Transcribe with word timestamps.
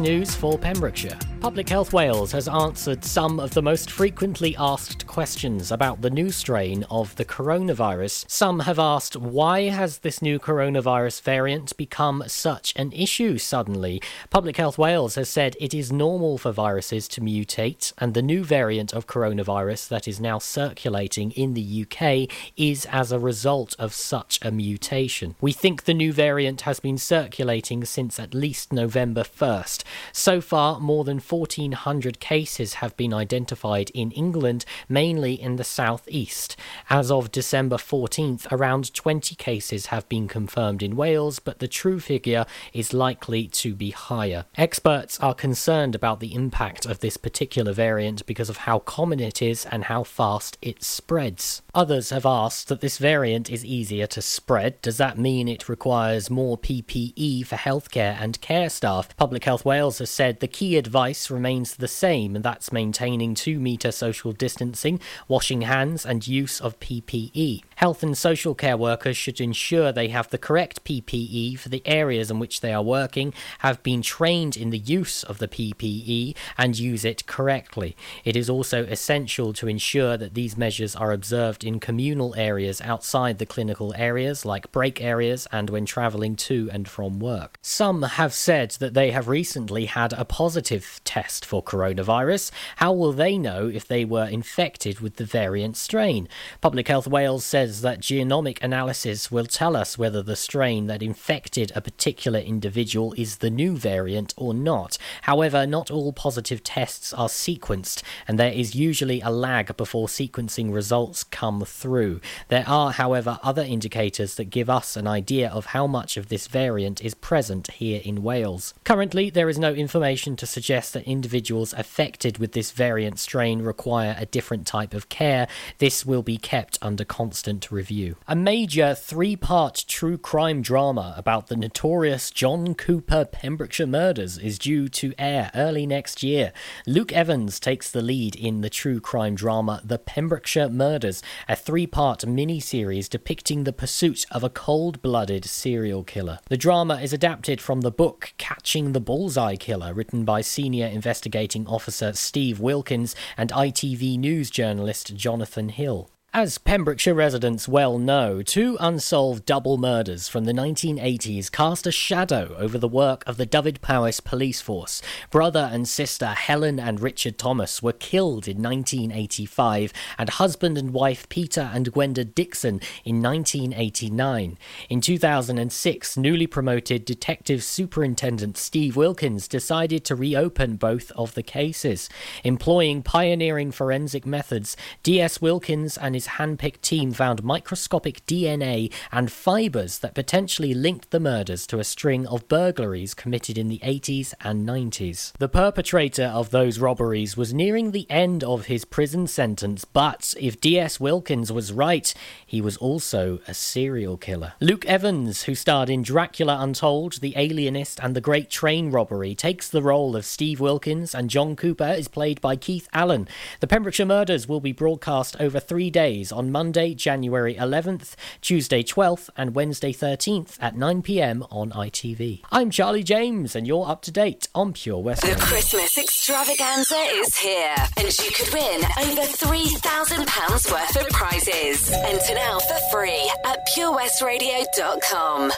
News 0.00 0.32
for 0.32 0.56
Pembrokeshire. 0.56 1.18
Public 1.40 1.68
Health 1.68 1.92
Wales 1.92 2.32
has 2.32 2.48
answered 2.48 3.04
some 3.04 3.38
of 3.38 3.54
the 3.54 3.62
most 3.62 3.92
frequently 3.92 4.56
asked 4.58 5.06
questions 5.06 5.70
about 5.70 6.02
the 6.02 6.10
new 6.10 6.32
strain 6.32 6.84
of 6.90 7.14
the 7.14 7.24
coronavirus. 7.24 8.28
Some 8.28 8.60
have 8.60 8.80
asked 8.80 9.14
why 9.16 9.68
has 9.68 9.98
this 9.98 10.20
new 10.20 10.40
coronavirus 10.40 11.22
variant 11.22 11.76
become 11.76 12.24
such 12.26 12.74
an 12.74 12.90
issue 12.90 13.38
suddenly? 13.38 14.02
Public 14.30 14.56
Health 14.56 14.78
Wales 14.78 15.14
has 15.14 15.28
said 15.28 15.56
it 15.60 15.72
is 15.72 15.92
normal 15.92 16.38
for 16.38 16.50
viruses 16.50 17.06
to 17.08 17.20
mutate 17.20 17.92
and 17.98 18.14
the 18.14 18.22
new 18.22 18.42
variant 18.42 18.92
of 18.92 19.06
coronavirus 19.06 19.88
that 19.88 20.08
is 20.08 20.20
now 20.20 20.40
circulating 20.40 21.30
in 21.30 21.54
the 21.54 21.86
UK 21.86 22.28
is 22.56 22.84
as 22.86 23.12
a 23.12 23.18
result 23.18 23.76
of 23.78 23.94
such 23.94 24.40
a 24.42 24.50
mutation. 24.50 25.36
We 25.40 25.52
think 25.52 25.84
the 25.84 25.94
new 25.94 26.12
variant 26.12 26.62
has 26.62 26.80
been 26.80 26.98
circulating 26.98 27.84
since 27.84 28.18
at 28.18 28.34
least 28.34 28.72
November 28.72 29.22
1st. 29.22 29.84
So 30.12 30.40
far, 30.40 30.80
more 30.80 31.04
than 31.04 31.20
1,400 31.28 32.20
cases 32.20 32.74
have 32.74 32.96
been 32.96 33.12
identified 33.12 33.90
in 33.90 34.10
England, 34.12 34.64
mainly 34.88 35.40
in 35.40 35.56
the 35.56 35.64
southeast. 35.64 36.56
As 36.88 37.10
of 37.10 37.32
December 37.32 37.76
14th, 37.76 38.46
around 38.50 38.94
20 38.94 39.34
cases 39.34 39.86
have 39.86 40.08
been 40.08 40.28
confirmed 40.28 40.82
in 40.82 40.96
Wales, 40.96 41.38
but 41.38 41.58
the 41.58 41.68
true 41.68 42.00
figure 42.00 42.46
is 42.72 42.92
likely 42.92 43.46
to 43.48 43.74
be 43.74 43.90
higher. 43.90 44.44
Experts 44.56 45.18
are 45.20 45.34
concerned 45.34 45.94
about 45.94 46.20
the 46.20 46.34
impact 46.34 46.86
of 46.86 47.00
this 47.00 47.16
particular 47.16 47.72
variant 47.72 48.24
because 48.26 48.48
of 48.48 48.58
how 48.58 48.78
common 48.78 49.20
it 49.20 49.42
is 49.42 49.66
and 49.66 49.84
how 49.84 50.02
fast 50.02 50.56
it 50.62 50.82
spreads. 50.82 51.62
Others 51.74 52.10
have 52.10 52.26
asked 52.26 52.68
that 52.68 52.80
this 52.80 52.98
variant 52.98 53.50
is 53.50 53.64
easier 53.64 54.06
to 54.06 54.22
spread. 54.22 54.80
Does 54.82 54.96
that 54.98 55.18
mean 55.18 55.48
it 55.48 55.68
requires 55.68 56.30
more 56.30 56.56
PPE 56.56 57.46
for 57.46 57.56
healthcare 57.56 58.16
and 58.20 58.40
care 58.40 58.70
staff? 58.70 59.16
Public 59.16 59.44
Health 59.44 59.64
Wales 59.64 59.98
has 59.98 60.10
said 60.10 60.40
the 60.40 60.48
key 60.48 60.76
advice 60.76 61.17
remains 61.30 61.76
the 61.76 61.88
same, 61.88 62.36
and 62.36 62.44
that's 62.44 62.72
maintaining 62.72 63.34
two 63.34 63.58
metre 63.58 63.92
social 63.92 64.32
distancing, 64.32 65.00
washing 65.26 65.62
hands, 65.62 66.06
and 66.06 66.26
use 66.26 66.60
of 66.60 66.78
PPE. 66.80 67.62
Health 67.76 68.02
and 68.02 68.16
social 68.16 68.54
care 68.54 68.76
workers 68.76 69.16
should 69.16 69.40
ensure 69.40 69.92
they 69.92 70.08
have 70.08 70.30
the 70.30 70.38
correct 70.38 70.84
PPE 70.84 71.58
for 71.58 71.68
the 71.68 71.82
areas 71.84 72.30
in 72.30 72.38
which 72.38 72.60
they 72.60 72.72
are 72.72 72.82
working, 72.82 73.32
have 73.60 73.82
been 73.82 74.02
trained 74.02 74.56
in 74.56 74.70
the 74.70 74.78
use 74.78 75.22
of 75.24 75.38
the 75.38 75.48
PPE, 75.48 76.34
and 76.56 76.78
use 76.78 77.04
it 77.04 77.26
correctly. 77.26 77.96
It 78.24 78.36
is 78.36 78.48
also 78.48 78.84
essential 78.84 79.52
to 79.54 79.68
ensure 79.68 80.16
that 80.16 80.34
these 80.34 80.56
measures 80.56 80.96
are 80.96 81.12
observed 81.12 81.64
in 81.64 81.80
communal 81.80 82.34
areas 82.36 82.80
outside 82.80 83.38
the 83.38 83.46
clinical 83.46 83.94
areas, 83.96 84.44
like 84.44 84.72
break 84.72 85.00
areas, 85.00 85.46
and 85.52 85.70
when 85.70 85.86
travelling 85.86 86.36
to 86.36 86.68
and 86.72 86.88
from 86.88 87.18
work. 87.18 87.58
Some 87.62 88.02
have 88.02 88.32
said 88.32 88.70
that 88.80 88.94
they 88.94 89.10
have 89.10 89.28
recently 89.28 89.86
had 89.86 90.12
a 90.12 90.24
positive 90.24 91.00
test 91.08 91.42
for 91.46 91.62
coronavirus. 91.62 92.50
How 92.76 92.92
will 92.92 93.14
they 93.14 93.38
know 93.38 93.66
if 93.66 93.88
they 93.88 94.04
were 94.04 94.26
infected 94.26 95.00
with 95.00 95.16
the 95.16 95.24
variant 95.24 95.78
strain? 95.78 96.28
Public 96.60 96.86
Health 96.86 97.06
Wales 97.06 97.46
says 97.46 97.80
that 97.80 98.02
genomic 98.02 98.62
analysis 98.62 99.30
will 99.30 99.46
tell 99.46 99.74
us 99.74 99.96
whether 99.96 100.22
the 100.22 100.36
strain 100.36 100.86
that 100.86 101.02
infected 101.02 101.72
a 101.74 101.80
particular 101.80 102.38
individual 102.38 103.14
is 103.16 103.38
the 103.38 103.48
new 103.48 103.74
variant 103.74 104.34
or 104.36 104.52
not. 104.52 104.98
However, 105.22 105.66
not 105.66 105.90
all 105.90 106.12
positive 106.12 106.62
tests 106.62 107.14
are 107.14 107.28
sequenced, 107.28 108.02
and 108.26 108.38
there 108.38 108.52
is 108.52 108.74
usually 108.74 109.22
a 109.22 109.30
lag 109.30 109.78
before 109.78 110.08
sequencing 110.08 110.74
results 110.74 111.24
come 111.24 111.64
through. 111.64 112.20
There 112.48 112.68
are, 112.68 112.92
however, 112.92 113.40
other 113.42 113.62
indicators 113.62 114.34
that 114.34 114.50
give 114.50 114.68
us 114.68 114.94
an 114.94 115.06
idea 115.06 115.48
of 115.48 115.66
how 115.66 115.86
much 115.86 116.18
of 116.18 116.28
this 116.28 116.48
variant 116.48 117.02
is 117.02 117.14
present 117.14 117.70
here 117.70 118.02
in 118.04 118.22
Wales. 118.22 118.74
Currently, 118.84 119.30
there 119.30 119.48
is 119.48 119.58
no 119.58 119.72
information 119.72 120.36
to 120.36 120.44
suggest 120.44 120.97
that 120.98 121.08
individuals 121.08 121.72
affected 121.74 122.38
with 122.38 122.52
this 122.52 122.72
variant 122.72 123.20
strain 123.20 123.62
require 123.62 124.16
a 124.18 124.26
different 124.26 124.66
type 124.66 124.94
of 124.94 125.08
care. 125.08 125.46
This 125.78 126.04
will 126.04 126.24
be 126.24 126.36
kept 126.36 126.76
under 126.82 127.04
constant 127.04 127.70
review. 127.70 128.16
A 128.26 128.34
major 128.34 128.96
three 128.96 129.36
part 129.36 129.84
true 129.86 130.18
crime 130.18 130.60
drama 130.60 131.14
about 131.16 131.46
the 131.46 131.56
notorious 131.56 132.32
John 132.32 132.74
Cooper 132.74 133.24
Pembrokeshire 133.24 133.86
murders 133.86 134.38
is 134.38 134.58
due 134.58 134.88
to 134.88 135.14
air 135.18 135.52
early 135.54 135.86
next 135.86 136.24
year. 136.24 136.52
Luke 136.84 137.12
Evans 137.12 137.60
takes 137.60 137.90
the 137.90 138.02
lead 138.02 138.34
in 138.34 138.60
the 138.60 138.70
true 138.70 138.98
crime 138.98 139.36
drama 139.36 139.80
The 139.84 139.98
Pembrokeshire 139.98 140.68
Murders, 140.68 141.22
a 141.48 141.54
three 141.54 141.86
part 141.86 142.26
mini-series 142.26 143.08
depicting 143.08 143.62
the 143.62 143.72
pursuit 143.72 144.26
of 144.32 144.42
a 144.42 144.50
cold 144.50 145.00
blooded 145.00 145.44
serial 145.44 146.02
killer. 146.02 146.40
The 146.48 146.56
drama 146.56 146.96
is 146.96 147.12
adapted 147.12 147.60
from 147.60 147.82
the 147.82 147.92
book 147.92 148.32
Catching 148.36 148.92
the 148.92 149.00
Bullseye 149.00 149.54
Killer, 149.54 149.94
written 149.94 150.24
by 150.24 150.40
senior 150.40 150.87
investigating 150.88 151.66
officer 151.66 152.12
Steve 152.12 152.60
Wilkins 152.60 153.14
and 153.36 153.50
ITV 153.52 154.18
News 154.18 154.50
journalist 154.50 155.14
Jonathan 155.14 155.68
Hill. 155.68 156.10
As 156.38 156.56
Pembrokeshire 156.56 157.14
residents 157.14 157.66
well 157.66 157.98
know, 157.98 158.42
two 158.42 158.76
unsolved 158.78 159.44
double 159.44 159.76
murders 159.76 160.28
from 160.28 160.44
the 160.44 160.52
1980s 160.52 161.50
cast 161.50 161.84
a 161.84 161.90
shadow 161.90 162.54
over 162.56 162.78
the 162.78 162.86
work 162.86 163.24
of 163.26 163.38
the 163.38 163.44
Dyfed-Powys 163.44 164.20
police 164.20 164.60
force. 164.60 165.02
Brother 165.32 165.68
and 165.72 165.88
sister 165.88 166.26
Helen 166.28 166.78
and 166.78 167.00
Richard 167.00 167.38
Thomas 167.38 167.82
were 167.82 167.92
killed 167.92 168.46
in 168.46 168.62
1985, 168.62 169.92
and 170.16 170.30
husband 170.30 170.78
and 170.78 170.92
wife 170.92 171.28
Peter 171.28 171.72
and 171.74 171.92
Gwenda 171.92 172.24
Dixon 172.24 172.80
in 173.04 173.20
1989. 173.20 174.58
In 174.88 175.00
2006, 175.00 176.16
newly 176.16 176.46
promoted 176.46 177.04
Detective 177.04 177.64
Superintendent 177.64 178.56
Steve 178.56 178.94
Wilkins 178.94 179.48
decided 179.48 180.04
to 180.04 180.14
reopen 180.14 180.76
both 180.76 181.10
of 181.16 181.34
the 181.34 181.42
cases. 181.42 182.08
Employing 182.44 183.02
pioneering 183.02 183.72
forensic 183.72 184.24
methods, 184.24 184.76
DS 185.02 185.42
Wilkins 185.42 185.98
and 185.98 186.14
his 186.14 186.27
handpicked 186.28 186.82
team 186.82 187.12
found 187.12 187.42
microscopic 187.42 188.24
DNA 188.26 188.92
and 189.10 189.30
fibres 189.30 189.98
that 190.00 190.14
potentially 190.14 190.74
linked 190.74 191.10
the 191.10 191.20
murders 191.20 191.66
to 191.66 191.78
a 191.78 191.84
string 191.84 192.26
of 192.26 192.48
burglaries 192.48 193.14
committed 193.14 193.58
in 193.58 193.68
the 193.68 193.80
80s 193.80 194.34
and 194.40 194.68
90s. 194.68 195.32
The 195.38 195.48
perpetrator 195.48 196.26
of 196.26 196.50
those 196.50 196.78
robberies 196.78 197.36
was 197.36 197.54
nearing 197.54 197.90
the 197.90 198.10
end 198.10 198.44
of 198.44 198.66
his 198.66 198.84
prison 198.84 199.26
sentence, 199.26 199.84
but 199.84 200.34
if 200.38 200.60
D.S. 200.60 201.00
Wilkins 201.00 201.52
was 201.52 201.72
right, 201.72 202.12
he 202.46 202.60
was 202.60 202.76
also 202.78 203.40
a 203.46 203.54
serial 203.54 204.16
killer. 204.16 204.54
Luke 204.60 204.86
Evans, 204.86 205.44
who 205.44 205.54
starred 205.54 205.90
in 205.90 206.02
Dracula 206.02 206.58
Untold, 206.60 207.20
The 207.20 207.34
Alienist, 207.36 208.00
and 208.02 208.14
The 208.14 208.20
Great 208.20 208.50
Train 208.50 208.90
Robbery, 208.90 209.34
takes 209.34 209.68
the 209.68 209.82
role 209.82 210.16
of 210.16 210.24
Steve 210.24 210.60
Wilkins, 210.60 211.14
and 211.14 211.30
John 211.30 211.56
Cooper 211.56 211.92
is 211.96 212.08
played 212.08 212.40
by 212.40 212.56
Keith 212.56 212.88
Allen. 212.92 213.28
The 213.60 213.66
Pembrokeshire 213.66 214.06
Murders 214.06 214.48
will 214.48 214.60
be 214.60 214.72
broadcast 214.72 215.36
over 215.40 215.60
three 215.60 215.90
days 215.90 216.07
days 216.08 216.32
on 216.32 216.50
Monday, 216.50 216.94
January 216.94 217.54
11th, 217.54 218.14
Tuesday 218.40 218.82
12th, 218.82 219.28
and 219.36 219.54
Wednesday 219.54 219.92
13th 219.92 220.56
at 220.58 220.74
9 220.74 221.02
pm 221.02 221.44
on 221.50 221.70
ITV. 221.70 222.40
I'm 222.50 222.70
Charlie 222.70 223.02
James, 223.02 223.54
and 223.54 223.66
you're 223.66 223.86
up 223.86 224.00
to 224.02 224.10
date 224.10 224.48
on 224.54 224.72
Pure 224.72 225.02
West. 225.02 225.20
The 225.20 225.36
Christmas 225.38 225.98
extravaganza 225.98 226.96
is 227.12 227.36
here, 227.36 227.76
and 227.98 228.06
you 228.18 228.30
could 228.30 228.54
win 228.54 228.80
over 229.04 229.22
£3,000 229.22 230.72
worth 230.72 230.96
of 230.96 231.08
prizes. 231.10 231.92
Enter 231.92 232.34
now 232.34 232.58
for 232.58 232.78
free 232.90 233.30
at 233.44 233.58
purewestradio.com. 233.76 235.52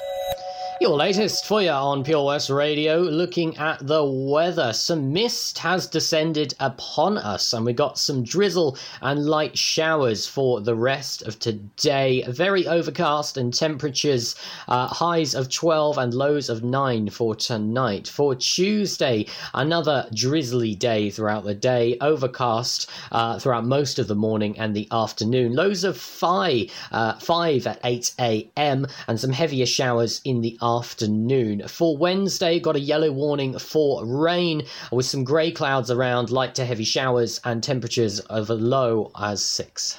Your 0.81 0.97
latest 0.97 1.45
for 1.45 1.61
you 1.61 1.69
on 1.69 2.05
Pure 2.05 2.25
West 2.25 2.49
Radio, 2.49 3.01
looking 3.01 3.55
at 3.59 3.87
the 3.87 4.03
weather. 4.03 4.73
Some 4.73 5.13
mist 5.13 5.59
has 5.59 5.87
descended 5.87 6.55
upon 6.59 7.19
us, 7.19 7.53
and 7.53 7.67
we 7.67 7.75
got 7.75 7.99
some 7.99 8.23
drizzle 8.23 8.79
and 9.03 9.27
light 9.27 9.59
showers 9.59 10.27
for 10.27 10.63
the 10.63 10.75
rest 10.75 11.21
of 11.21 11.39
today. 11.39 12.25
Very 12.27 12.67
overcast 12.67 13.37
and 13.37 13.53
temperatures 13.53 14.35
uh, 14.69 14.87
highs 14.87 15.35
of 15.35 15.51
12 15.51 15.99
and 15.99 16.15
lows 16.15 16.49
of 16.49 16.65
9 16.65 17.11
for 17.11 17.35
tonight. 17.35 18.09
For 18.09 18.35
Tuesday, 18.35 19.27
another 19.53 20.09
drizzly 20.15 20.75
day 20.75 21.11
throughout 21.11 21.45
the 21.45 21.55
day, 21.55 21.99
overcast 22.01 22.89
uh, 23.13 23.39
throughout 23.39 23.67
most 23.67 23.99
of 23.99 24.09
the 24.09 24.15
morning 24.15 24.59
and 24.59 24.75
the 24.75 24.89
afternoon. 24.91 25.55
Lows 25.55 25.85
of 25.85 25.99
5, 25.99 26.73
uh, 26.91 27.19
5 27.19 27.67
at 27.67 27.81
8 27.85 28.15
a.m., 28.19 28.87
and 29.07 29.21
some 29.21 29.33
heavier 29.33 29.67
showers 29.67 30.23
in 30.25 30.41
the 30.41 30.55
afternoon 30.55 30.70
afternoon. 30.79 31.67
For 31.69 31.97
Wednesday, 31.97 32.61
got 32.61 32.77
a 32.77 32.81
yellow 32.81 33.11
warning 33.13 33.59
for 33.59 34.05
rain 34.05 34.63
with 34.93 35.07
some 35.07 35.25
grey 35.25 35.51
clouds 35.51 35.91
around, 35.91 36.31
light 36.31 36.55
to 36.57 36.65
heavy 36.65 36.85
showers, 36.85 37.41
and 37.45 37.63
temperatures 37.63 38.21
of 38.21 38.51
low 38.51 39.11
as 39.19 39.43
6. 39.43 39.99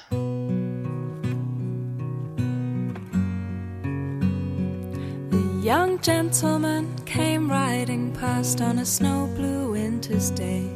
The 5.30 5.60
young 5.62 6.00
gentleman 6.00 6.96
came 7.04 7.50
riding 7.50 8.12
past 8.12 8.60
on 8.60 8.78
a 8.78 8.86
snow 8.86 9.26
blue 9.36 9.72
winter's 9.72 10.30
day. 10.30 10.68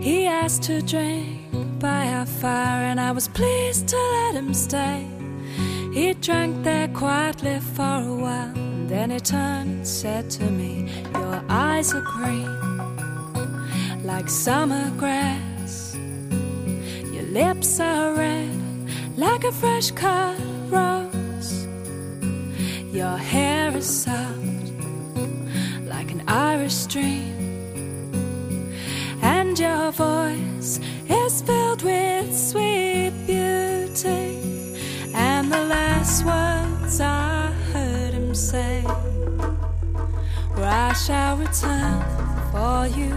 He 0.00 0.26
asked 0.26 0.62
to 0.64 0.82
drink 0.82 1.80
by 1.80 2.08
our 2.08 2.26
fire, 2.26 2.84
and 2.84 3.00
I 3.00 3.12
was 3.12 3.28
pleased 3.28 3.88
to 3.88 3.96
let 3.96 4.34
him 4.34 4.54
stay. 4.54 5.06
He 5.92 6.12
drank 6.14 6.62
there 6.62 6.88
quietly 6.88 7.58
for 7.60 7.82
a 7.82 8.14
while. 8.14 8.75
Then 8.88 9.10
he 9.10 9.18
turned 9.18 9.70
and 9.70 9.86
said 9.86 10.30
to 10.30 10.44
me, 10.44 10.88
Your 11.12 11.42
eyes 11.48 11.92
are 11.92 12.00
green, 12.00 12.54
like 14.04 14.28
summer 14.28 14.90
grass. 14.96 15.96
Your 17.12 17.24
lips 17.24 17.80
are 17.80 18.14
red 18.14 18.66
like 19.16 19.44
a 19.44 19.52
fresh 19.52 19.90
cut 19.90 20.38
rose. 20.68 21.66
Your 22.92 23.16
hair 23.16 23.76
is 23.76 23.86
soft 24.04 24.70
like 25.86 26.12
an 26.12 26.22
Irish 26.28 26.74
stream. 26.74 27.34
And 29.20 29.58
your 29.58 29.90
voice 29.90 30.78
is 31.08 31.42
filled 31.42 31.82
with 31.82 32.36
sweet 32.36 33.12
beauty. 33.26 34.38
And 35.14 35.50
the 35.50 35.64
last 35.64 36.24
words 36.24 37.00
I 37.00 37.50
heard 37.72 37.95
say 38.36 38.82
were, 40.56 40.64
I 40.64 40.92
shall 40.92 41.38
return 41.38 42.02
for 42.52 42.86
you, 42.86 43.14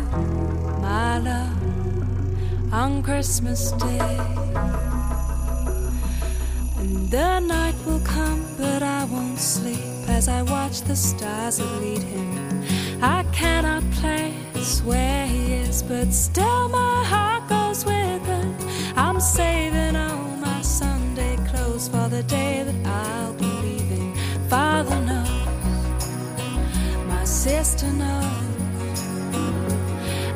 my 0.82 1.20
love, 1.20 2.74
on 2.74 3.04
Christmas 3.04 3.72
Day. 3.74 4.18
And 6.78 7.10
the 7.10 7.40
night 7.40 7.76
will 7.86 8.00
come, 8.00 8.46
but 8.58 8.82
I 8.82 9.04
won't 9.06 9.40
sleep 9.40 9.84
as 10.08 10.30
I 10.30 10.42
watch 10.42 10.82
the 10.82 10.96
stars 10.96 11.58
that 11.58 11.82
lead 11.82 12.02
him. 12.02 12.64
I 13.02 13.24
cannot 13.34 13.84
place 13.92 14.82
where 14.84 15.28
he 15.28 15.54
is, 15.54 15.84
but 15.84 16.14
still 16.14 16.70
my 16.70 17.04
heart 17.04 17.50
goes 17.50 17.84
with 17.84 18.26
him. 18.26 18.56
I'm 18.96 19.20
saving 19.20 19.79
sister 27.50 27.92
knows, 27.94 29.00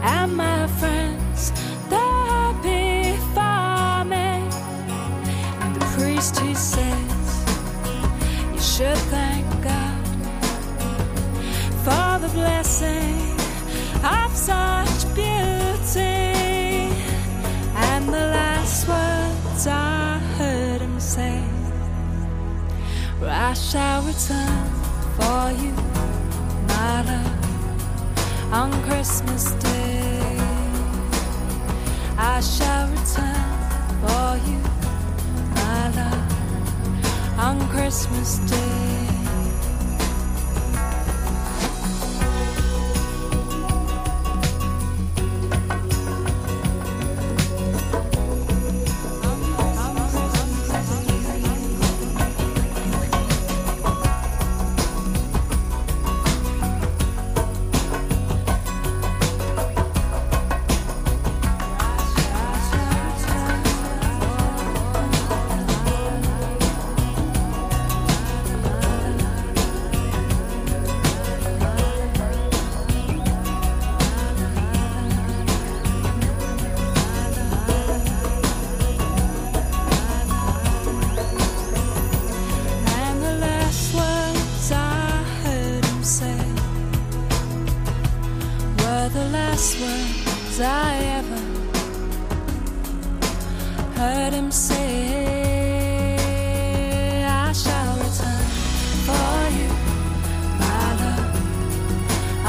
and 0.01 0.35
my 0.35 0.65
friends, 0.79 1.51
they're 1.89 2.25
happy 2.33 3.13
me. 4.13 4.29
And 5.61 5.75
the 5.75 5.85
priest, 5.95 6.39
he 6.39 6.55
says, 6.55 7.23
you 8.53 8.61
should 8.73 9.01
thank 9.13 9.45
God 9.71 10.05
for 11.85 12.09
the 12.25 12.31
blessing 12.33 13.15
of 14.19 14.29
such 14.49 14.99
beauty. 15.13 16.25
And 17.89 18.03
the 18.17 18.25
last 18.37 18.87
words 18.87 19.67
I 19.67 20.17
heard 20.37 20.81
him 20.81 20.99
say 20.99 21.43
I 23.21 23.53
shall 23.53 24.01
return 24.01 24.65
for 25.17 25.51
you, 25.63 25.92
on 28.53 28.71
Christmas 28.83 29.51
Day. 29.53 30.37
I 32.17 32.39
shall 32.39 32.87
return 32.87 33.51
for 34.01 34.31
you, 34.47 34.61
my 35.55 35.89
love, 35.97 37.39
on 37.39 37.67
Christmas 37.69 38.37
Day. 38.49 38.92
Last 89.53 89.79
words 89.79 90.59
I 90.59 90.95
ever 91.19 91.41
heard 93.99 94.33
him 94.33 94.49
say. 94.49 94.95
I 97.23 97.51
shall 97.53 97.95
return 98.03 98.45
for 99.05 99.37
you, 99.57 99.69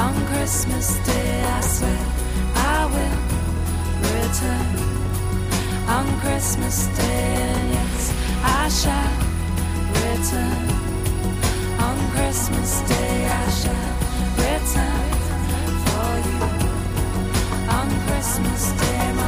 on 0.05 0.15
Christmas 0.31 0.87
Day. 1.09 1.43
I 1.57 1.61
swear 1.75 2.05
I 2.73 2.81
will 2.95 3.19
return 4.15 4.75
on 5.97 6.07
Christmas 6.23 6.77
Day. 6.97 7.53
Yes, 7.77 8.03
I 8.63 8.65
shall 8.81 9.13
return 10.01 10.65
on 11.87 11.97
Christmas 12.15 12.71
Day. 12.93 13.17
I 13.27 13.45
shall 13.61 13.93
return 14.41 15.04
Christmas 18.25 18.73
Day, 18.81 19.24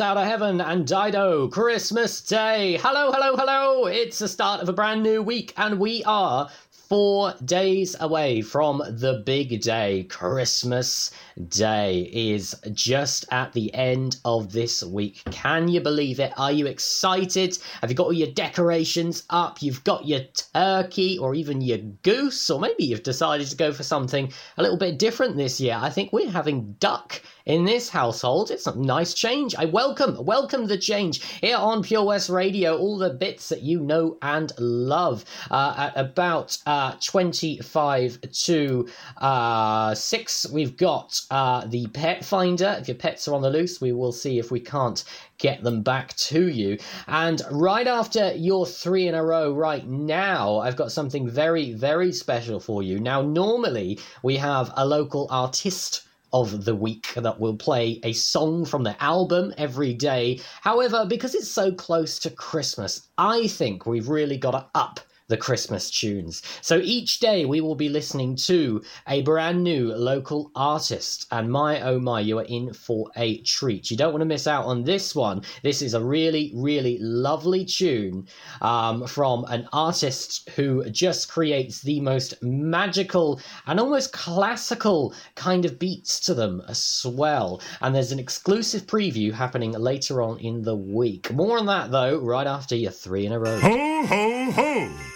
Out 0.00 0.18
of 0.18 0.26
Heaven 0.26 0.60
and 0.60 0.86
Dido, 0.86 1.44
oh, 1.44 1.48
Christmas 1.48 2.20
Day. 2.20 2.76
Hello, 2.82 3.10
hello, 3.12 3.34
hello. 3.34 3.86
It's 3.86 4.18
the 4.18 4.28
start 4.28 4.60
of 4.60 4.68
a 4.68 4.72
brand 4.74 5.02
new 5.02 5.22
week, 5.22 5.54
and 5.56 5.78
we 5.78 6.04
are 6.04 6.50
four 6.70 7.34
days 7.44 7.96
away 7.98 8.42
from 8.42 8.82
the 8.86 9.22
big 9.24 9.62
day. 9.62 10.04
Christmas 10.04 11.12
Day 11.48 12.10
is 12.12 12.54
just 12.72 13.24
at 13.30 13.54
the 13.54 13.72
end 13.74 14.18
of 14.24 14.52
this 14.52 14.82
week. 14.82 15.22
Can 15.30 15.66
you 15.66 15.80
believe 15.80 16.20
it? 16.20 16.32
Are 16.36 16.52
you 16.52 16.66
excited? 16.66 17.58
Have 17.80 17.90
you 17.90 17.96
got 17.96 18.06
all 18.06 18.12
your 18.12 18.32
decorations 18.32 19.22
up? 19.30 19.62
You've 19.62 19.82
got 19.84 20.06
your 20.06 20.20
turkey 20.52 21.18
or 21.18 21.34
even 21.34 21.62
your 21.62 21.78
goose, 21.78 22.50
or 22.50 22.60
maybe 22.60 22.84
you've 22.84 23.02
decided 23.02 23.48
to 23.48 23.56
go 23.56 23.72
for 23.72 23.82
something 23.82 24.30
a 24.58 24.62
little 24.62 24.78
bit 24.78 24.98
different 24.98 25.36
this 25.36 25.58
year. 25.58 25.78
I 25.80 25.88
think 25.88 26.12
we're 26.12 26.30
having 26.30 26.76
duck 26.80 27.22
in 27.46 27.64
this 27.64 27.88
household. 27.88 28.50
It's 28.50 28.66
a 28.66 28.76
nice 28.76 29.14
change. 29.14 29.54
I 29.54 29.64
welcome, 29.64 30.24
welcome 30.24 30.66
the 30.66 30.76
change 30.76 31.22
here 31.40 31.56
on 31.56 31.82
Pure 31.82 32.04
West 32.04 32.28
Radio. 32.28 32.76
All 32.76 32.98
the 32.98 33.10
bits 33.10 33.48
that 33.48 33.62
you 33.62 33.80
know 33.80 34.18
and 34.20 34.52
love. 34.58 35.24
Uh, 35.50 35.74
at 35.76 35.96
about 35.96 36.58
uh, 36.66 36.94
25 37.00 38.20
to 38.32 38.88
uh, 39.18 39.94
6, 39.94 40.50
we've 40.50 40.76
got 40.76 41.20
uh, 41.30 41.64
the 41.66 41.86
Pet 41.88 42.24
Finder. 42.24 42.76
If 42.80 42.88
your 42.88 42.96
pets 42.96 43.28
are 43.28 43.34
on 43.34 43.42
the 43.42 43.50
loose, 43.50 43.80
we 43.80 43.92
will 43.92 44.12
see 44.12 44.38
if 44.38 44.50
we 44.50 44.60
can't 44.60 45.04
get 45.38 45.62
them 45.62 45.82
back 45.82 46.16
to 46.16 46.48
you. 46.48 46.78
And 47.06 47.42
right 47.50 47.86
after 47.86 48.34
your 48.34 48.66
three 48.66 49.06
in 49.06 49.14
a 49.14 49.22
row, 49.22 49.52
right 49.52 49.86
now, 49.86 50.58
I've 50.58 50.76
got 50.76 50.90
something 50.90 51.28
very, 51.28 51.72
very 51.72 52.12
special 52.12 52.58
for 52.58 52.82
you. 52.82 52.98
Now, 52.98 53.22
normally 53.22 54.00
we 54.22 54.36
have 54.38 54.72
a 54.76 54.86
local 54.86 55.28
artist 55.30 56.02
of 56.42 56.64
the 56.64 56.74
week 56.74 57.14
that 57.14 57.40
will 57.40 57.56
play 57.56 57.98
a 58.02 58.12
song 58.12 58.64
from 58.64 58.82
the 58.82 59.02
album 59.02 59.54
every 59.56 59.94
day. 59.94 60.40
However, 60.60 61.06
because 61.06 61.34
it's 61.34 61.48
so 61.50 61.72
close 61.72 62.18
to 62.20 62.30
Christmas, 62.30 63.08
I 63.16 63.46
think 63.46 63.86
we've 63.86 64.08
really 64.08 64.36
got 64.36 64.50
to 64.50 64.66
up 64.74 65.00
the 65.28 65.36
Christmas 65.36 65.90
tunes. 65.90 66.42
So 66.60 66.78
each 66.82 67.18
day 67.18 67.44
we 67.44 67.60
will 67.60 67.74
be 67.74 67.88
listening 67.88 68.36
to 68.36 68.82
a 69.08 69.22
brand 69.22 69.62
new 69.62 69.92
local 69.92 70.50
artist. 70.54 71.26
And 71.30 71.50
my 71.50 71.80
oh 71.82 71.98
my, 71.98 72.20
you 72.20 72.38
are 72.38 72.44
in 72.44 72.72
for 72.72 73.10
a 73.16 73.38
treat. 73.38 73.90
You 73.90 73.96
don't 73.96 74.12
want 74.12 74.20
to 74.20 74.26
miss 74.26 74.46
out 74.46 74.66
on 74.66 74.84
this 74.84 75.14
one. 75.14 75.42
This 75.62 75.82
is 75.82 75.94
a 75.94 76.04
really, 76.04 76.52
really 76.54 76.98
lovely 77.00 77.64
tune 77.64 78.26
um, 78.60 79.06
from 79.06 79.44
an 79.48 79.68
artist 79.72 80.48
who 80.50 80.88
just 80.90 81.28
creates 81.28 81.82
the 81.82 82.00
most 82.00 82.34
magical 82.42 83.40
and 83.66 83.80
almost 83.80 84.12
classical 84.12 85.14
kind 85.34 85.64
of 85.64 85.78
beats 85.78 86.20
to 86.20 86.34
them 86.34 86.62
as 86.68 87.04
well. 87.08 87.60
And 87.80 87.94
there's 87.94 88.12
an 88.12 88.18
exclusive 88.18 88.86
preview 88.86 89.32
happening 89.32 89.72
later 89.72 90.22
on 90.22 90.38
in 90.38 90.62
the 90.62 90.76
week. 90.76 91.32
More 91.32 91.58
on 91.58 91.66
that 91.66 91.90
though, 91.90 92.18
right 92.18 92.46
after 92.46 92.76
your 92.76 92.92
three 92.92 93.26
in 93.26 93.32
a 93.32 93.38
row. 93.38 93.58
Ho, 93.58 94.06
ho, 94.06 94.50
ho! 94.52 95.15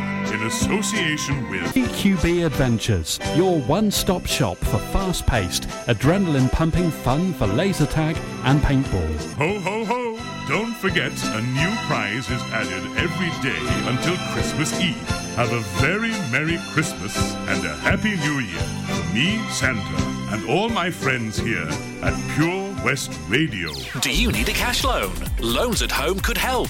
in 0.31 0.43
association 0.43 1.49
with 1.49 1.61
EQB 1.73 2.45
Adventures, 2.45 3.19
your 3.35 3.59
one 3.61 3.91
stop 3.91 4.25
shop 4.25 4.57
for 4.57 4.77
fast 4.93 5.25
paced, 5.27 5.63
adrenaline 5.87 6.51
pumping 6.51 6.89
fun 6.89 7.33
for 7.33 7.47
laser 7.47 7.85
tag 7.85 8.17
and 8.43 8.61
paintball. 8.61 9.33
Ho, 9.35 9.59
ho, 9.59 9.85
ho! 9.85 10.47
Don't 10.47 10.73
forget, 10.75 11.11
a 11.23 11.41
new 11.41 11.75
prize 11.87 12.29
is 12.29 12.41
added 12.51 12.83
every 12.97 13.29
day 13.41 13.89
until 13.89 14.15
Christmas 14.33 14.79
Eve. 14.79 14.95
Have 15.35 15.51
a 15.51 15.59
very 15.79 16.11
Merry 16.31 16.59
Christmas 16.71 17.15
and 17.47 17.65
a 17.65 17.75
Happy 17.77 18.15
New 18.17 18.39
Year 18.39 18.61
from 18.87 19.13
me, 19.13 19.39
Santa, 19.49 20.33
and 20.33 20.49
all 20.49 20.69
my 20.69 20.89
friends 20.89 21.37
here 21.37 21.67
at 22.01 22.35
Pure 22.35 22.85
West 22.85 23.17
Radio. 23.27 23.71
Do 24.01 24.11
you 24.11 24.31
need 24.31 24.49
a 24.49 24.53
cash 24.53 24.83
loan? 24.83 25.13
Loans 25.39 25.81
at 25.81 25.91
Home 25.91 26.19
could 26.19 26.37
help. 26.37 26.69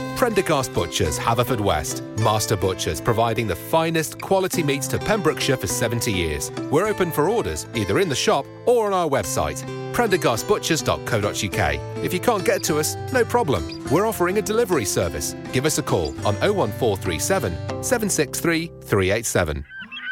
Prendergast 0.21 0.69
Butchers, 0.75 1.17
Haverfordwest. 1.17 2.03
Master 2.19 2.55
Butchers, 2.55 3.01
providing 3.01 3.47
the 3.47 3.55
finest 3.55 4.21
quality 4.21 4.61
meats 4.61 4.87
to 4.89 4.99
Pembrokeshire 4.99 5.57
for 5.57 5.65
70 5.65 6.11
years. 6.11 6.51
We're 6.69 6.85
open 6.85 7.11
for 7.11 7.27
orders, 7.27 7.65
either 7.73 7.97
in 7.97 8.07
the 8.07 8.13
shop 8.13 8.45
or 8.67 8.85
on 8.85 8.93
our 8.93 9.09
website, 9.09 9.63
prendergastbutchers.co.uk. 9.93 12.05
If 12.05 12.13
you 12.13 12.19
can't 12.19 12.45
get 12.45 12.61
to 12.65 12.77
us, 12.77 12.95
no 13.11 13.25
problem. 13.25 13.83
We're 13.89 14.05
offering 14.05 14.37
a 14.37 14.43
delivery 14.43 14.85
service. 14.85 15.35
Give 15.53 15.65
us 15.65 15.79
a 15.79 15.81
call 15.81 16.09
on 16.19 16.35
01437 16.35 17.53
763 17.81 18.67
387. 18.67 19.65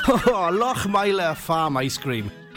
Oh, 0.08 0.24
oh 0.26 0.50
Lochmeyler 0.52 1.38
Farm 1.38 1.78
Ice 1.78 2.00
Cream. 2.00 2.32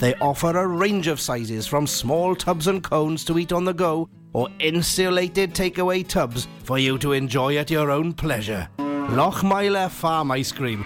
They 0.00 0.14
offer 0.16 0.56
a 0.56 0.66
range 0.66 1.06
of 1.06 1.20
sizes 1.20 1.66
from 1.66 1.86
small 1.86 2.34
tubs 2.34 2.66
and 2.66 2.82
cones 2.82 3.24
to 3.26 3.38
eat 3.38 3.52
on 3.52 3.64
the 3.64 3.72
go 3.72 4.08
or 4.32 4.48
insulated 4.58 5.54
takeaway 5.54 6.06
tubs 6.06 6.46
for 6.64 6.78
you 6.78 6.98
to 6.98 7.12
enjoy 7.12 7.56
at 7.56 7.70
your 7.70 7.90
own 7.90 8.12
pleasure. 8.12 8.68
Lochmeyler 8.78 9.88
Farm 9.90 10.30
Ice 10.32 10.52
Cream. 10.52 10.84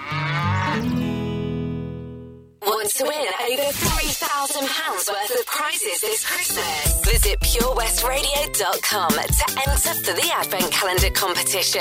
Want 2.62 2.90
to 2.90 3.04
win 3.04 3.32
over 3.50 3.62
£3,000 3.62 5.08
worth 5.08 5.40
of 5.40 5.46
prizes 5.46 6.00
this 6.00 6.24
Christmas? 6.24 7.00
Visit 7.04 7.40
purewestradio.com 7.40 9.10
to 9.10 9.44
enter 9.68 9.94
for 10.04 10.12
the 10.12 10.30
Advent 10.32 10.70
Calendar 10.70 11.10
competition. 11.10 11.80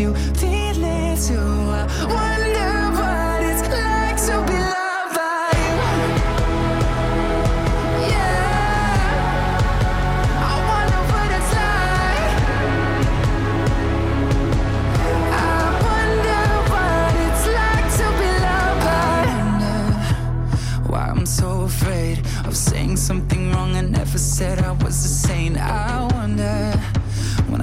you 0.00 0.14
feel 0.14 0.82
it 0.82 1.18
too. 1.26 1.36
I 1.36 1.84
wonder 2.16 2.72
what 2.98 3.42
it's 3.50 3.64
like 3.68 4.16
to 4.28 4.34
be 4.48 4.58
loved 4.74 5.12
by 5.16 5.50
you. 5.64 5.76
Yeah, 8.08 8.94
I 10.48 10.54
wonder 10.70 11.02
what 11.12 11.30
it's 11.38 11.52
like. 11.60 12.32
I 15.32 15.60
wonder 15.88 16.44
what 16.72 17.12
it's 17.26 17.44
like 17.58 17.88
to 17.98 18.06
be 18.20 18.30
loved 18.46 18.80
by 18.86 19.20
you 19.34 20.88
why 20.90 21.04
I'm 21.14 21.26
so 21.26 21.48
afraid 21.62 22.16
of 22.46 22.52
saying 22.56 22.96
something 22.96 23.52
wrong. 23.52 23.70
I 23.76 23.82
never 23.82 24.18
said 24.18 24.60
I 24.60 24.72
was 24.72 24.96
a 25.04 25.08
saint. 25.08 25.58
I 25.58 26.09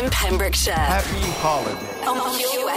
in 0.00 0.10
Pembrokeshire 0.10 0.72
Happy 0.74 1.20
holiday. 1.42 2.69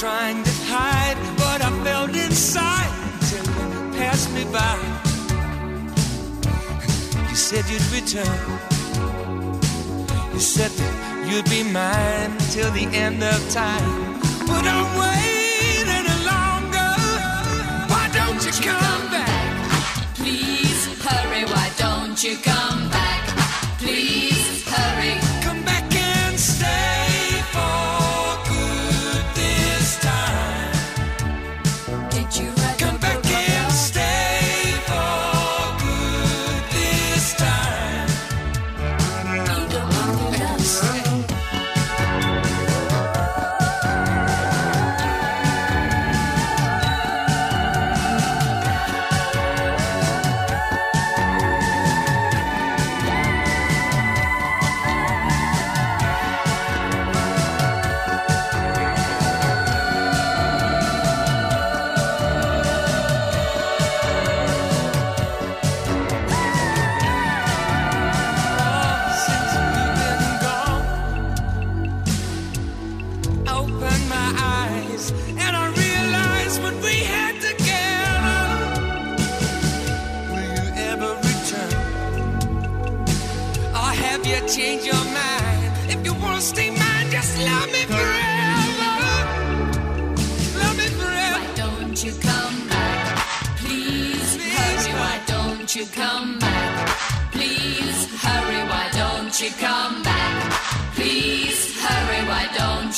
trying 0.00 0.42
to 0.42 0.50
hide 0.64 1.18
what 1.40 1.60
I 1.60 1.70
felt 1.84 2.16
inside 2.16 2.90
until 3.12 3.44
you 3.44 3.98
passed 3.98 4.32
me 4.32 4.44
by. 4.44 4.78
You 7.28 7.36
said 7.36 7.68
you'd 7.68 7.86
return. 7.92 8.40
You 10.32 10.40
said 10.40 10.70
that 10.70 11.28
you'd 11.28 11.50
be 11.50 11.62
mine 11.64 12.32
till 12.48 12.70
the 12.72 12.86
end 12.96 13.22
of 13.22 13.38
time. 13.50 14.18
But 14.46 14.64
I'm 14.64 14.88
waiting 15.04 16.08
longer. 16.32 16.92
Why 17.92 18.08
don't 18.14 18.40
you 18.46 18.52
come 18.52 19.04
back? 19.12 20.14
Please 20.14 20.82
hurry. 21.04 21.44
Why 21.44 21.70
don't 21.76 22.24
you 22.24 22.38
come 22.38 22.88
back? 22.88 23.28
Please. 23.76 24.39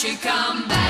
you 0.05 0.17
come 0.17 0.67
back? 0.67 0.82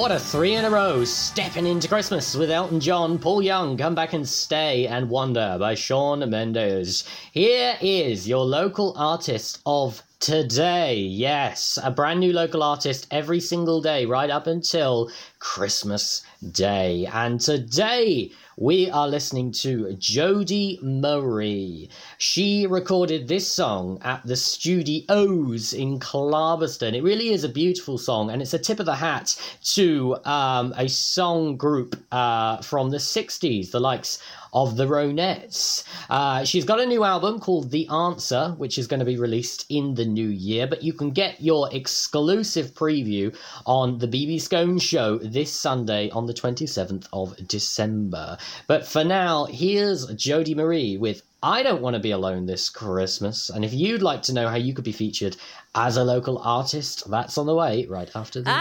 What 0.00 0.12
a 0.12 0.18
three 0.18 0.54
in 0.54 0.64
a 0.64 0.70
row, 0.70 1.04
stepping 1.04 1.66
into 1.66 1.86
Christmas 1.86 2.34
with 2.34 2.50
Elton 2.50 2.80
John, 2.80 3.18
Paul 3.18 3.42
Young, 3.42 3.76
Come 3.76 3.94
Back 3.94 4.14
and 4.14 4.26
Stay, 4.26 4.86
and 4.86 5.10
Wonder 5.10 5.58
by 5.60 5.74
Shawn 5.74 6.20
Mendes. 6.30 7.04
Here 7.32 7.76
is 7.82 8.26
your 8.26 8.46
local 8.46 8.94
artist 8.96 9.60
of 9.66 10.02
today. 10.18 10.96
Yes, 10.96 11.78
a 11.84 11.90
brand 11.90 12.20
new 12.20 12.32
local 12.32 12.62
artist 12.62 13.08
every 13.10 13.40
single 13.40 13.82
day, 13.82 14.06
right 14.06 14.30
up 14.30 14.46
until 14.46 15.10
Christmas 15.38 16.22
Day. 16.40 17.06
And 17.12 17.38
today 17.38 18.30
we 18.56 18.90
are 18.90 19.06
listening 19.06 19.52
to 19.52 19.92
Jody 19.94 20.78
Marie. 20.82 21.90
She 22.16 22.66
recorded 22.66 23.28
this 23.28 23.46
song 23.46 23.98
at 24.00 24.26
the 24.26 24.36
studios 24.36 25.74
in 25.74 25.98
Clarbeston. 25.98 26.94
It 26.94 27.02
really 27.02 27.28
is 27.28 27.44
a 27.44 27.48
beautiful 27.48 27.98
song, 27.98 28.30
and 28.30 28.40
it's 28.40 28.54
a 28.54 28.58
tip 28.58 28.80
of 28.80 28.86
the 28.86 28.94
hat 28.94 29.38
to 29.74 30.16
um, 30.24 30.72
a 30.78 30.88
song 30.88 31.58
group 31.58 32.02
uh, 32.10 32.62
from 32.62 32.88
the 32.88 32.96
60s, 32.96 33.70
the 33.70 33.80
likes 33.80 34.18
of 34.52 34.76
the 34.76 34.86
Ronettes. 34.86 35.84
Uh, 36.08 36.44
she's 36.44 36.64
got 36.64 36.80
a 36.80 36.86
new 36.86 37.04
album 37.04 37.40
called 37.40 37.70
The 37.70 37.88
Answer, 37.88 38.54
which 38.58 38.78
is 38.78 38.86
going 38.86 39.00
to 39.00 39.06
be 39.06 39.16
released 39.16 39.66
in 39.68 39.94
the 39.94 40.04
new 40.04 40.28
year, 40.28 40.66
but 40.66 40.82
you 40.82 40.92
can 40.92 41.10
get 41.10 41.40
your 41.40 41.68
exclusive 41.72 42.74
preview 42.74 43.36
on 43.66 43.98
the 43.98 44.08
BB 44.08 44.40
Scone 44.40 44.78
Show 44.78 45.18
this 45.18 45.52
Sunday 45.52 46.10
on 46.10 46.26
the 46.26 46.34
27th 46.34 47.06
of 47.12 47.36
December. 47.46 48.38
But 48.66 48.86
for 48.86 49.04
now, 49.04 49.44
here's 49.46 50.06
Jody 50.14 50.54
Marie 50.54 50.96
with 50.96 51.22
I 51.42 51.62
Don't 51.62 51.80
Want 51.80 51.94
to 51.94 52.00
Be 52.00 52.10
Alone 52.10 52.46
This 52.46 52.68
Christmas. 52.68 53.48
And 53.48 53.64
if 53.64 53.72
you'd 53.72 54.02
like 54.02 54.22
to 54.22 54.34
know 54.34 54.48
how 54.48 54.56
you 54.56 54.74
could 54.74 54.84
be 54.84 54.92
featured 54.92 55.36
as 55.74 55.96
a 55.96 56.04
local 56.04 56.38
artist, 56.38 57.08
that's 57.10 57.38
on 57.38 57.46
the 57.46 57.54
way 57.54 57.86
right 57.86 58.10
after 58.14 58.40
this. 58.40 58.52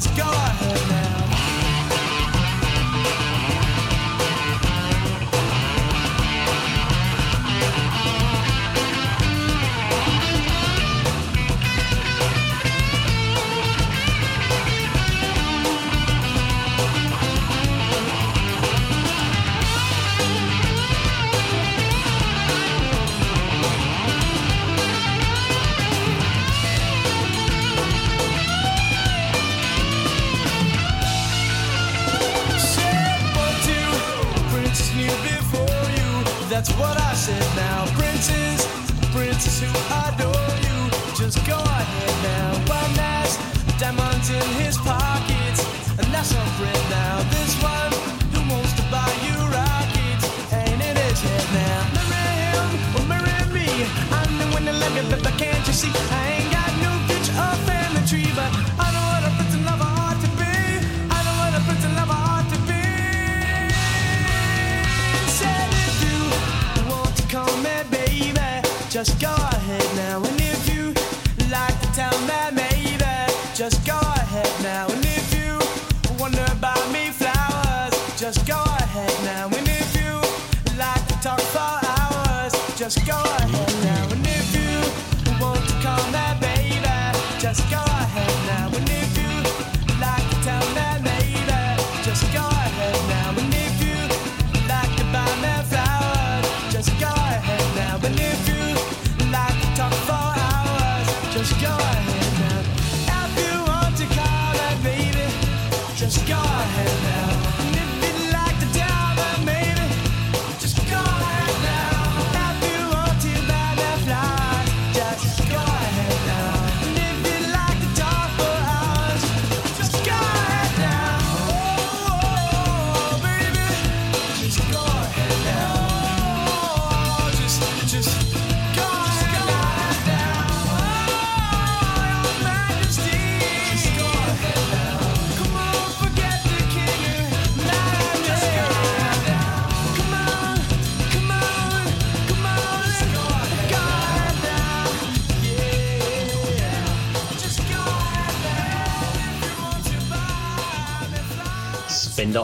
Just 0.00 0.16
go 0.16 0.39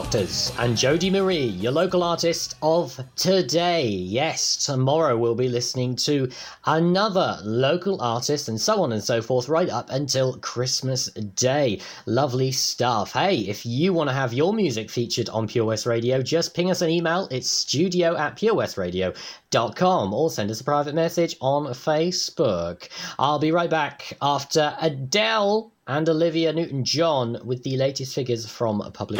Doctors 0.07 0.53
and 0.59 0.77
Jodie 0.77 1.11
Marie, 1.11 1.47
your 1.47 1.73
local 1.73 2.01
artist 2.01 2.55
of 2.61 2.97
today. 3.17 3.89
Yes, 3.89 4.55
tomorrow 4.65 5.17
we'll 5.17 5.35
be 5.35 5.49
listening 5.49 5.97
to 5.97 6.29
another 6.63 7.37
local 7.43 8.01
artist 8.01 8.47
and 8.47 8.59
so 8.59 8.81
on 8.83 8.93
and 8.93 9.03
so 9.03 9.21
forth 9.21 9.49
right 9.49 9.67
up 9.67 9.89
until 9.89 10.37
Christmas 10.37 11.09
Day. 11.35 11.81
Lovely 12.05 12.53
stuff. 12.53 13.11
Hey, 13.11 13.39
if 13.39 13.65
you 13.65 13.91
want 13.91 14.09
to 14.09 14.13
have 14.13 14.31
your 14.31 14.53
music 14.53 14.89
featured 14.89 15.27
on 15.27 15.45
Pure 15.45 15.65
West 15.65 15.85
Radio, 15.85 16.21
just 16.21 16.53
ping 16.53 16.71
us 16.71 16.81
an 16.81 16.89
email. 16.89 17.27
It's 17.29 17.49
studio 17.49 18.15
at 18.15 18.37
purewestradio.com 18.37 20.13
or 20.13 20.29
send 20.29 20.51
us 20.51 20.61
a 20.61 20.63
private 20.63 20.95
message 20.95 21.35
on 21.41 21.65
Facebook. 21.73 22.87
I'll 23.19 23.39
be 23.39 23.51
right 23.51 23.69
back 23.69 24.13
after 24.21 24.73
Adele 24.79 25.73
and 25.85 26.07
Olivia 26.07 26.53
Newton 26.53 26.85
John 26.85 27.39
with 27.43 27.63
the 27.63 27.75
latest 27.75 28.15
figures 28.15 28.49
from 28.49 28.79
a 28.79 28.89
Public 28.89 29.19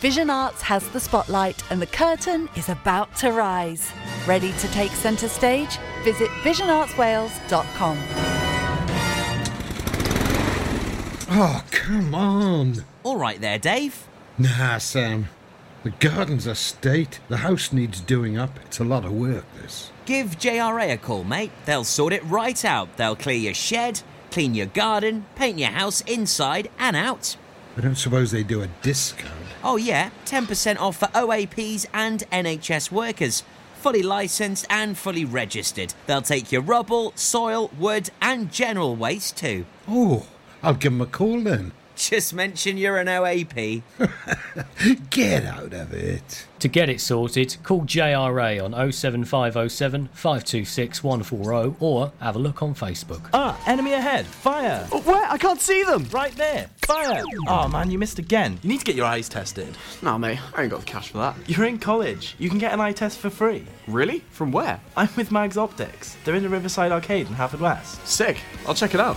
Vision 0.00 0.28
Arts 0.28 0.60
has 0.60 0.86
the 0.90 1.00
spotlight 1.00 1.62
and 1.70 1.80
the 1.80 1.86
curtain 1.86 2.50
is 2.54 2.68
about 2.68 3.16
to 3.16 3.32
rise. 3.32 3.90
Ready 4.26 4.52
to 4.52 4.68
take 4.68 4.90
centre 4.90 5.28
stage? 5.28 5.78
Visit 6.04 6.28
visionartswales.com. 6.42 7.98
Oh, 11.30 11.64
come 11.70 12.14
on. 12.14 12.84
All 13.04 13.16
right 13.16 13.40
there, 13.40 13.58
Dave. 13.58 14.06
Nah, 14.36 14.78
Sam. 14.78 15.28
The 15.82 15.90
garden's 15.90 16.46
a 16.46 16.54
state. 16.54 17.20
The 17.28 17.38
house 17.38 17.72
needs 17.72 18.00
doing 18.00 18.36
up. 18.36 18.58
It's 18.66 18.80
a 18.80 18.84
lot 18.84 19.06
of 19.06 19.12
work, 19.12 19.44
this. 19.62 19.90
Give 20.04 20.38
JRA 20.38 20.92
a 20.92 20.98
call, 20.98 21.24
mate. 21.24 21.52
They'll 21.64 21.84
sort 21.84 22.12
it 22.12 22.24
right 22.24 22.64
out. 22.66 22.96
They'll 22.98 23.16
clear 23.16 23.36
your 23.36 23.54
shed, 23.54 24.02
clean 24.30 24.54
your 24.54 24.66
garden, 24.66 25.24
paint 25.36 25.58
your 25.58 25.70
house 25.70 26.02
inside 26.02 26.70
and 26.78 26.96
out. 26.96 27.36
I 27.76 27.80
don't 27.80 27.96
suppose 27.96 28.30
they 28.30 28.42
do 28.42 28.62
a 28.62 28.68
discount. 28.82 29.34
Oh, 29.62 29.76
yeah, 29.76 30.10
10% 30.24 30.80
off 30.80 30.96
for 30.96 31.06
OAPs 31.08 31.86
and 31.92 32.24
NHS 32.32 32.90
workers. 32.90 33.42
Fully 33.80 34.02
licensed 34.02 34.66
and 34.70 34.96
fully 34.96 35.24
registered. 35.24 35.92
They'll 36.06 36.22
take 36.22 36.50
your 36.50 36.62
rubble, 36.62 37.12
soil, 37.14 37.70
wood, 37.78 38.10
and 38.22 38.50
general 38.50 38.96
waste 38.96 39.36
too. 39.36 39.66
Oh, 39.86 40.26
I'll 40.62 40.74
give 40.74 40.92
'em 40.92 41.00
a 41.02 41.06
call 41.06 41.40
then. 41.42 41.72
Just 41.96 42.34
mention 42.34 42.76
you're 42.76 42.98
an 42.98 43.06
OAP. 43.06 43.82
Get 45.10 45.44
out 45.46 45.72
of 45.72 45.94
it. 45.94 46.46
To 46.58 46.68
get 46.68 46.88
it 46.88 47.00
sorted, 47.00 47.56
call 47.62 47.82
JRA 47.82 48.62
on 48.62 48.72
07507 48.92 50.08
526 50.12 51.02
140 51.04 51.76
or 51.80 52.12
have 52.20 52.36
a 52.36 52.38
look 52.38 52.62
on 52.62 52.74
Facebook. 52.74 53.28
Ah, 53.32 53.58
enemy 53.66 53.94
ahead. 53.94 54.26
Fire. 54.26 54.86
Oh, 54.92 55.00
where? 55.02 55.24
I 55.30 55.38
can't 55.38 55.60
see 55.60 55.82
them. 55.84 56.06
Right 56.10 56.34
there. 56.36 56.68
Fire. 56.78 57.22
Oh 57.48 57.66
man, 57.68 57.90
you 57.90 57.98
missed 57.98 58.18
again. 58.18 58.58
You 58.62 58.68
need 58.68 58.80
to 58.80 58.84
get 58.84 58.94
your 58.94 59.06
eyes 59.06 59.28
tested. 59.28 59.76
Nah, 60.02 60.18
mate, 60.18 60.38
I 60.54 60.62
ain't 60.62 60.70
got 60.70 60.80
the 60.80 60.86
cash 60.86 61.10
for 61.10 61.18
that. 61.18 61.36
You're 61.46 61.66
in 61.66 61.78
college. 61.78 62.36
You 62.38 62.48
can 62.50 62.58
get 62.58 62.72
an 62.72 62.80
eye 62.80 62.92
test 62.92 63.18
for 63.18 63.30
free. 63.30 63.64
Really? 63.86 64.20
From 64.30 64.52
where? 64.52 64.80
I'm 64.96 65.08
with 65.16 65.30
Mags 65.32 65.56
Optics. 65.56 66.16
They're 66.24 66.34
in 66.34 66.42
the 66.42 66.48
Riverside 66.48 66.92
Arcade 66.92 67.26
in 67.26 67.34
Haverfordwest. 67.34 68.06
Sick. 68.06 68.38
I'll 68.66 68.74
check 68.74 68.94
it 68.94 69.00
out. 69.00 69.16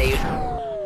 Show. 0.09 0.80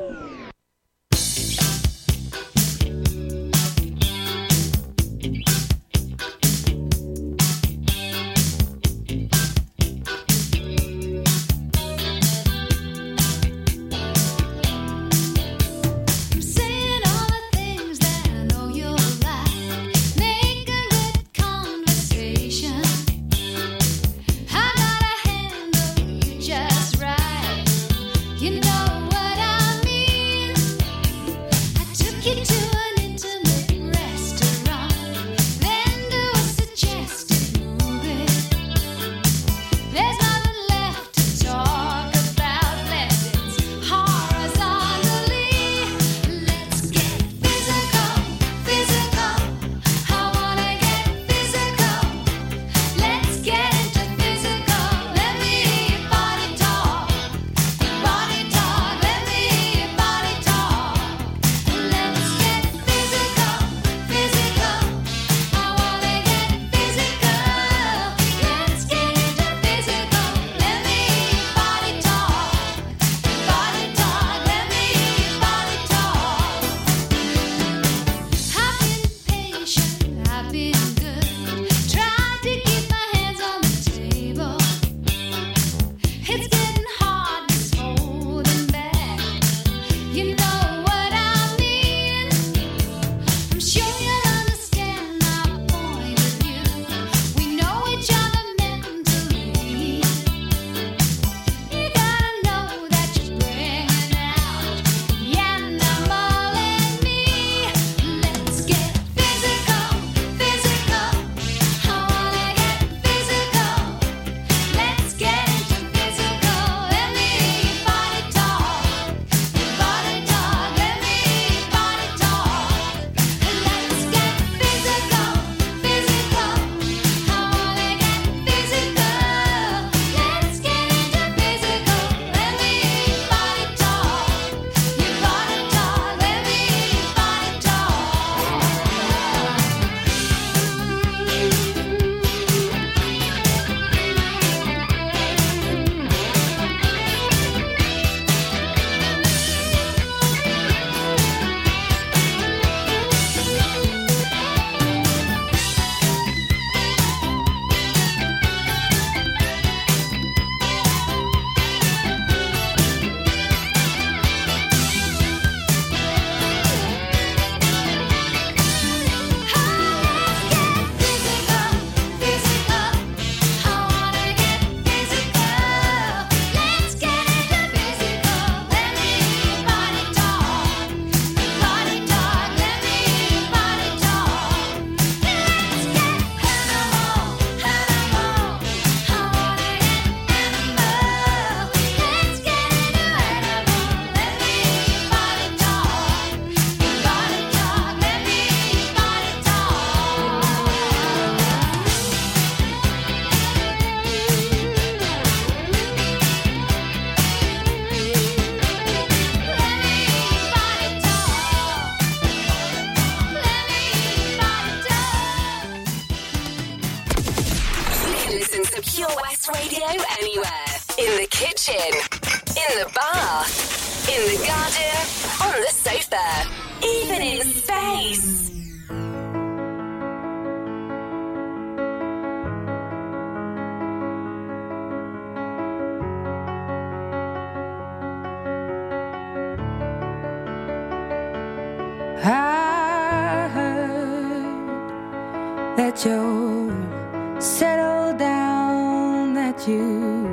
you 249.68 250.26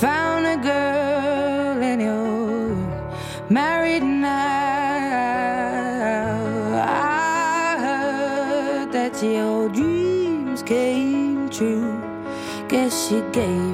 found 0.00 0.46
a 0.46 0.56
girl 0.56 1.82
and 1.82 2.00
you're 2.00 2.76
married 3.50 4.02
now. 4.02 4.30
I 6.86 7.76
heard 7.80 8.92
that 8.92 9.22
your 9.22 9.68
dreams 9.68 10.62
came 10.62 11.48
true. 11.50 12.00
Guess 12.68 13.08
she 13.08 13.22
gave. 13.32 13.73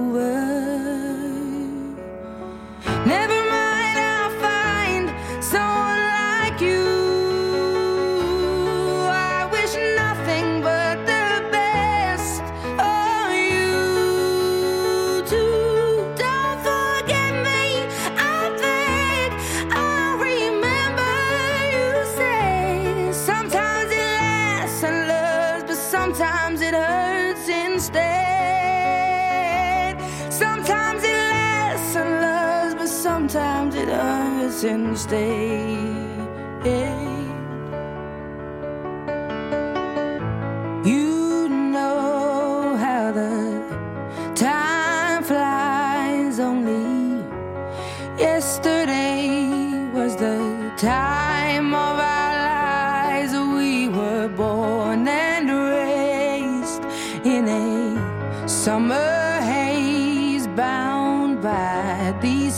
Hurts 34.61 34.63
instead. 34.63 35.60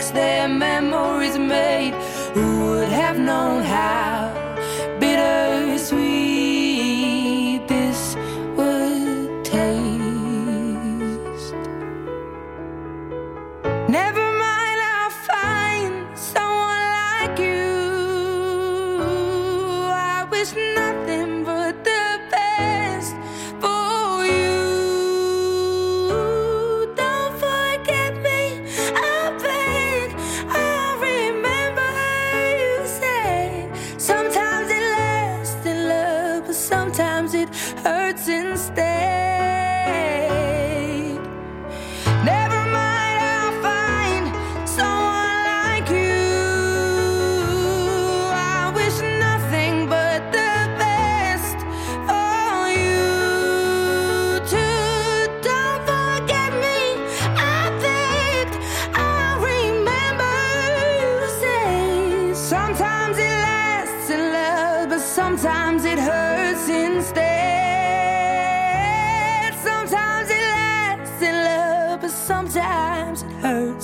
mistakes, 0.00 0.10
their 0.12 0.48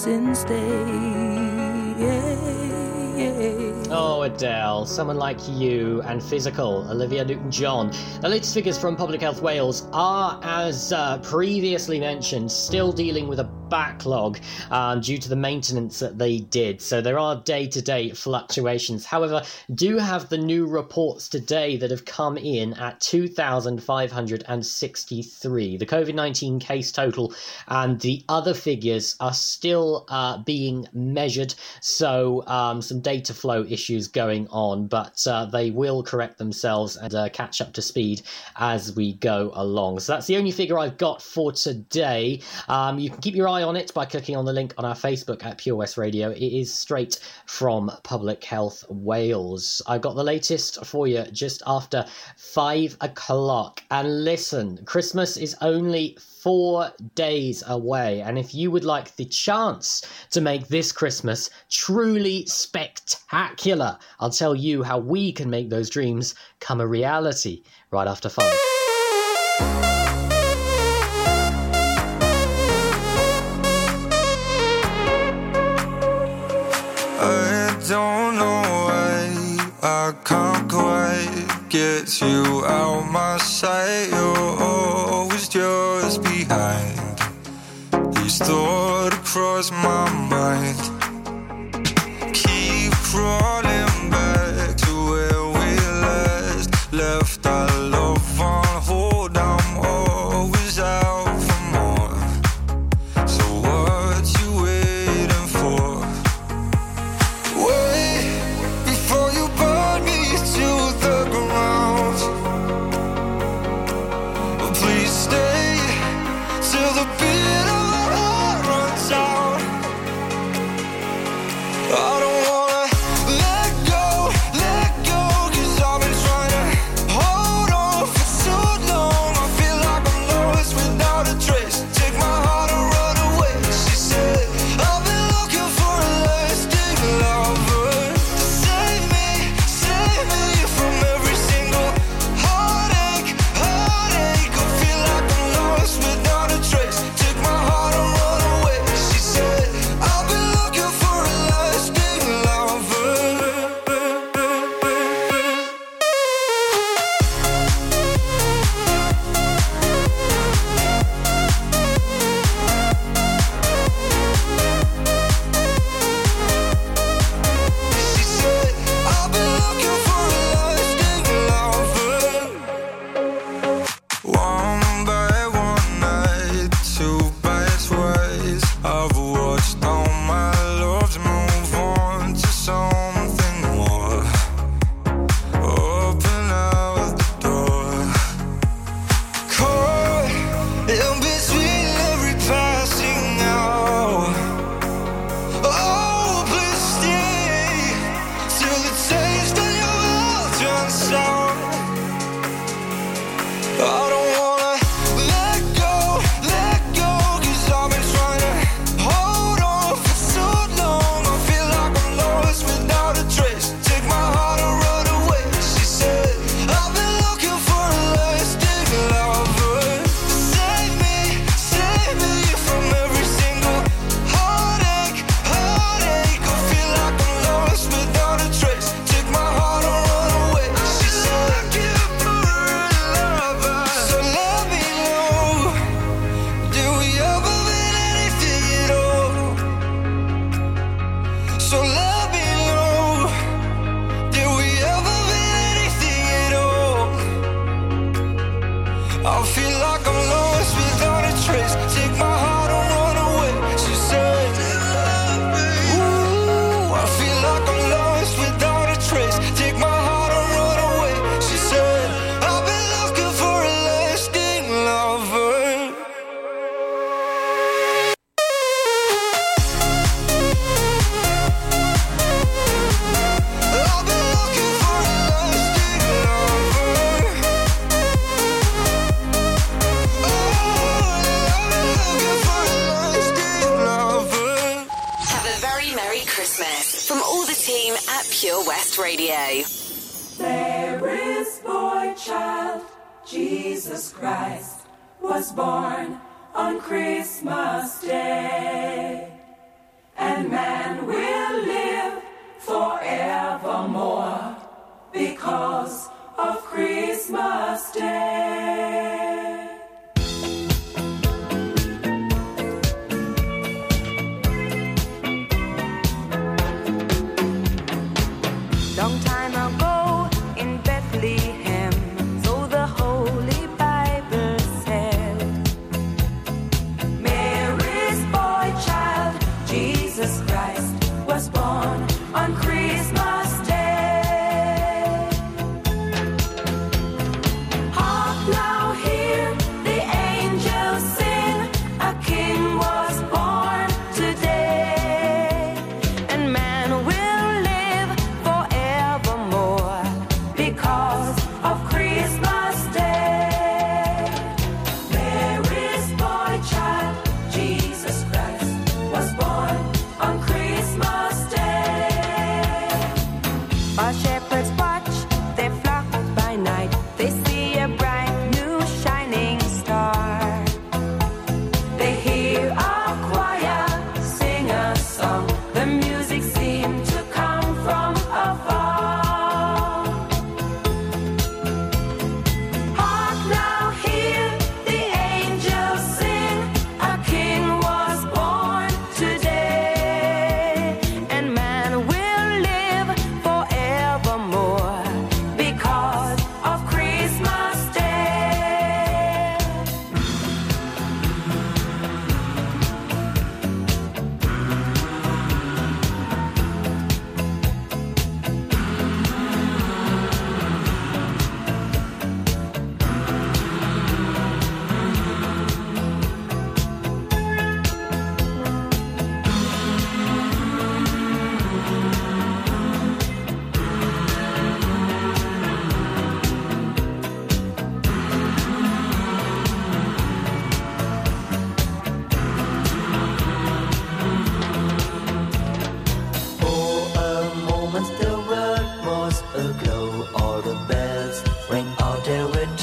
hurts 0.07 0.47
instead. 0.47 1.17
Oh, 3.89 4.23
Adele, 4.23 4.85
someone 4.85 5.17
like 5.17 5.39
you 5.49 6.03
and 6.03 6.23
physical, 6.23 6.87
Olivia 6.91 7.25
Newton 7.25 7.51
John. 7.51 7.93
The 8.21 8.29
latest 8.29 8.53
figures 8.53 8.77
from 8.77 8.97
Public 8.97 9.21
Health 9.21 9.41
Wales 9.41 9.89
are, 9.93 10.41
as 10.43 10.93
uh, 10.93 11.19
previously 11.19 12.01
mentioned, 12.01 12.51
still 12.51 12.93
dealing 12.93 13.29
with 13.29 13.39
a 13.41 13.45
backlog 13.69 14.39
um, 14.71 15.01
due 15.01 15.19
to 15.19 15.29
the 15.29 15.37
maintenance 15.37 15.99
that 15.99 16.19
they 16.19 16.39
did. 16.39 16.81
So 16.81 17.01
there 17.01 17.19
are 17.19 17.37
day 17.37 17.67
to 17.69 17.83
day 17.83 18.11
fluctuations. 18.11 19.05
However, 19.05 19.43
do 19.75 19.99
have 19.99 20.29
the 20.29 20.39
new 20.39 20.67
reports 20.67 21.29
today 21.29 21.77
that 21.77 21.91
have 21.91 22.05
come 22.05 22.37
in 22.37 22.75
at 22.75 23.01
2,563. 23.01 25.77
The 25.77 25.87
COVID 25.87 26.15
19 26.15 26.61
case 26.61 26.93
total 26.93 27.35
and 27.69 28.01
the 28.01 28.23
other 28.29 28.55
figures 28.55 29.17
are 29.21 29.33
still 29.33 30.05
uh, 30.09 30.39
being 30.39 30.87
measured. 30.93 31.55
So 31.81 32.45
um, 32.47 32.83
some 32.83 33.01
data 33.01 33.35
flow 33.35 33.65
issues 33.65 34.09
going 34.09 34.49
on, 34.49 34.87
but 34.87 35.27
uh, 35.27 35.47
they 35.47 35.71
will 35.71 36.03
correct 36.03 36.39
themselves 36.39 36.97
and 36.97 37.15
uh, 37.15 37.29
catch 37.31 37.61
up 37.61 37.73
to 37.75 37.83
speed 37.83 38.23
as 38.57 38.95
we 38.95 39.15
go 39.15 39.51
along. 39.55 40.01
So 40.01 40.13
that's 40.13 40.27
the 40.27 40.37
only 40.37 40.51
figure 40.51 40.79
I've 40.79 40.99
got 40.99 41.23
for 41.23 41.53
today. 41.53 42.41
Um, 42.69 42.99
you 42.99 43.11
can 43.11 43.21
keep 43.21 43.35
your 43.35 43.49
eye 43.49 43.56
on 43.63 43.77
it 43.77 43.93
by 43.95 44.05
clicking 44.05 44.37
on 44.37 44.45
the 44.45 44.53
link 44.53 44.75
on 44.79 44.85
our 44.85 44.95
Facebook 44.95 45.45
at 45.45 45.59
Pure 45.59 45.77
West 45.77 45.97
Radio. 45.97 46.31
It 46.31 46.41
is 46.41 46.73
straight 46.73 47.19
from 47.47 47.91
Public 48.03 48.43
Health 48.45 48.85
Wales. 48.89 49.83
I've 49.87 50.01
got 50.01 50.17
the 50.17 50.25
latest 50.25 50.85
for 50.85 51.07
you 51.07 51.25
just 51.33 51.63
after 51.67 52.07
five 52.37 52.97
o'clock. 53.01 53.83
And 53.91 54.25
listen, 54.25 54.85
Christmas 54.85 55.37
is 55.37 55.57
only 55.61 56.17
four 56.21 56.93
days 57.15 57.63
away. 57.67 58.21
And 58.23 58.39
if 58.39 58.55
you 58.55 58.71
would 58.71 58.85
like 58.85 59.17
the 59.17 59.25
chance 59.25 60.03
to 60.31 60.41
make 60.41 60.69
this 60.69 60.93
Christmas 60.93 61.51
truly 61.71 62.47
spectacular, 62.47 63.99
I'll 64.21 64.31
tell 64.31 64.55
you 64.55 64.83
how 64.83 64.99
we 64.99 65.33
can 65.33 65.51
make 65.51 65.71
those 65.71 65.91
dreams 65.91 66.35
come 66.61 66.81
a 66.81 66.87
reality 66.87 67.63
right 67.91 68.09
after 68.09 68.29
five. 68.29 68.76
Quite 81.97 82.05
get 82.05 82.21
you 82.21 82.65
out 82.67 83.11
my 83.11 83.39
sight. 83.39 84.09
You're 84.11 84.63
always 84.63 85.49
just 85.49 86.23
behind. 86.23 86.99
Each 88.25 88.39
thought 88.39 89.13
across 89.13 89.71
my 89.71 90.11
mind. 90.29 90.96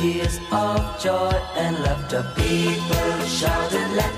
Tears 0.04 0.38
of 0.52 0.84
joy 1.02 1.32
and 1.56 1.80
laughter. 1.80 2.24
People 2.36 3.16
shouted, 3.26 3.88
let 3.96 4.13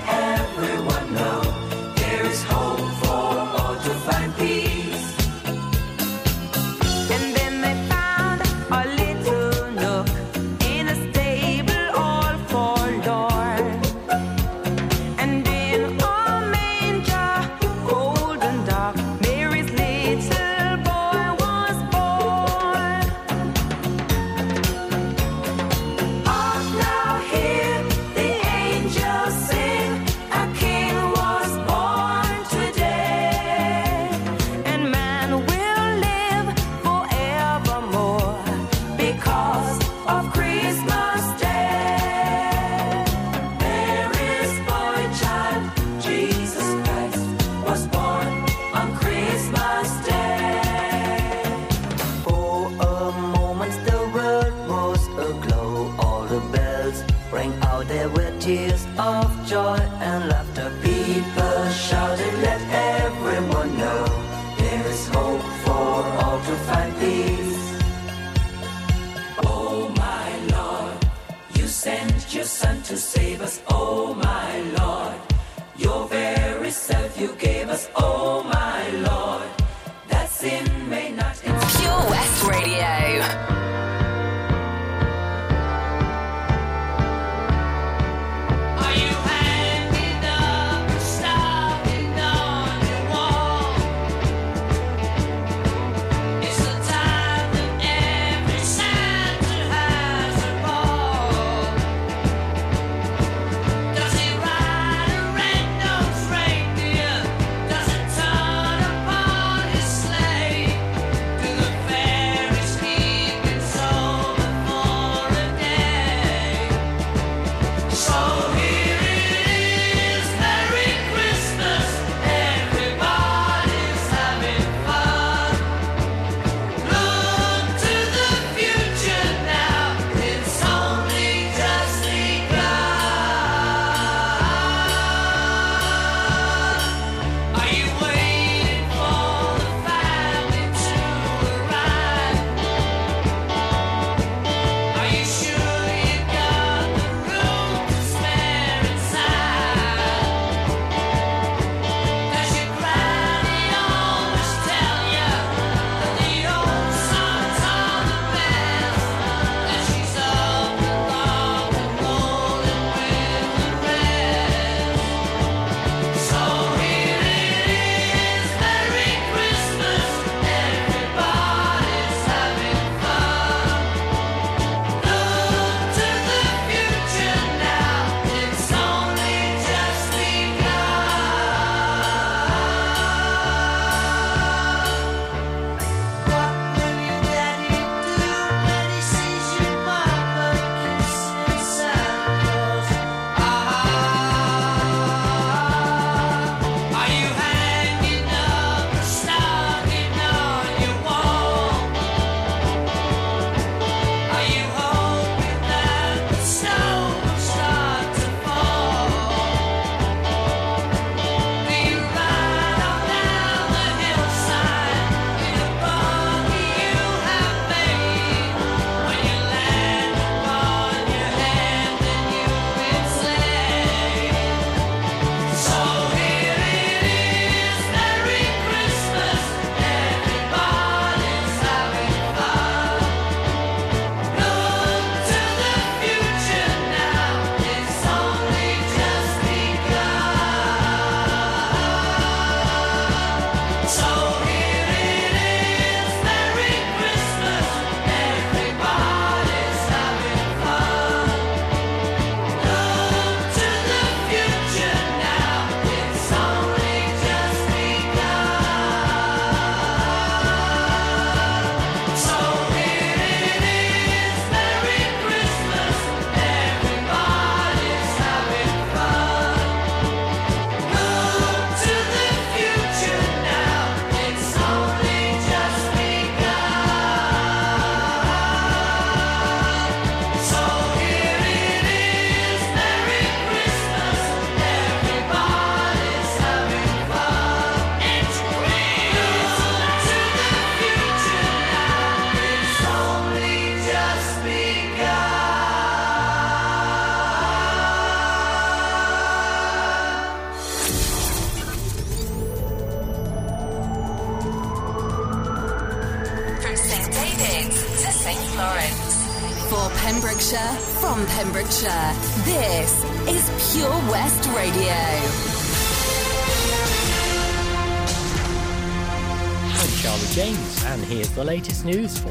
news 321.86 322.18
for 322.18 322.24